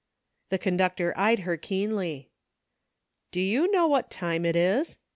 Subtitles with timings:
[0.49, 2.31] The conductor eyed her keenly."
[3.31, 4.97] Do you know what time it is?